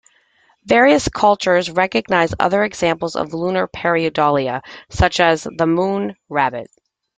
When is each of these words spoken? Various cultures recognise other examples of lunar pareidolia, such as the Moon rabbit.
Various 0.65 1.07
cultures 1.09 1.69
recognise 1.69 2.33
other 2.39 2.63
examples 2.63 3.15
of 3.15 3.35
lunar 3.35 3.67
pareidolia, 3.67 4.63
such 4.89 5.19
as 5.19 5.43
the 5.57 5.67
Moon 5.67 6.15
rabbit. 6.27 6.71